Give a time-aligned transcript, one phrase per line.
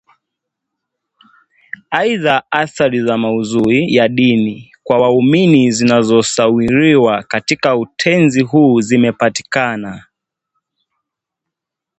[1.99, 10.05] Aidha, athari za maudhui ya dini kwa waumini zinazosawiriwa katika utenzi huu zimepatikana